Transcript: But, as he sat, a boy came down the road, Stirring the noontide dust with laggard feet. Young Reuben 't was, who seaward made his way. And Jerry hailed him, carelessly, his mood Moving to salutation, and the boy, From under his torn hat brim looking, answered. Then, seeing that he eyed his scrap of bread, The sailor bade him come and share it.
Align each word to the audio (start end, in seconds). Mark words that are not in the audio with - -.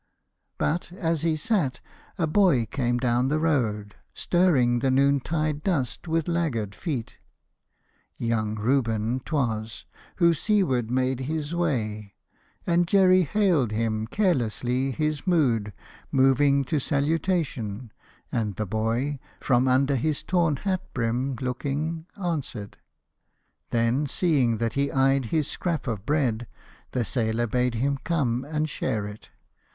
But, 0.57 0.91
as 0.93 1.21
he 1.21 1.35
sat, 1.35 1.79
a 2.17 2.25
boy 2.25 2.65
came 2.65 2.97
down 2.97 3.27
the 3.27 3.37
road, 3.37 3.93
Stirring 4.15 4.79
the 4.79 4.89
noontide 4.89 5.61
dust 5.61 6.07
with 6.07 6.27
laggard 6.27 6.73
feet. 6.73 7.17
Young 8.17 8.55
Reuben 8.55 9.19
't 9.19 9.31
was, 9.31 9.85
who 10.15 10.33
seaward 10.33 10.89
made 10.89 11.19
his 11.29 11.53
way. 11.53 12.15
And 12.65 12.87
Jerry 12.87 13.21
hailed 13.21 13.69
him, 13.71 14.07
carelessly, 14.07 14.89
his 14.89 15.27
mood 15.27 15.71
Moving 16.11 16.63
to 16.63 16.79
salutation, 16.79 17.93
and 18.31 18.55
the 18.55 18.65
boy, 18.65 19.19
From 19.39 19.67
under 19.67 19.95
his 19.95 20.23
torn 20.23 20.55
hat 20.55 20.81
brim 20.95 21.35
looking, 21.39 22.07
answered. 22.19 22.77
Then, 23.69 24.07
seeing 24.07 24.57
that 24.57 24.73
he 24.73 24.91
eyed 24.91 25.25
his 25.25 25.47
scrap 25.47 25.85
of 25.85 26.07
bread, 26.07 26.47
The 26.91 27.05
sailor 27.05 27.45
bade 27.45 27.75
him 27.75 27.99
come 28.03 28.43
and 28.43 28.67
share 28.67 29.05
it. 29.05 29.29